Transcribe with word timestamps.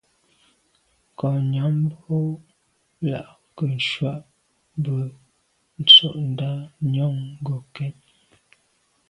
Nkô 1.11 1.27
nyam 1.51 1.75
bo 2.05 2.17
làn 3.11 3.29
ke 3.55 3.63
ntshùa 3.75 4.13
bwe 4.83 5.01
ntsho 5.81 6.07
ndà 6.33 6.49
njon 6.85 7.15
ngokèt. 7.41 7.95